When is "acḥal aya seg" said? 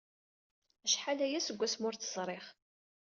0.85-1.57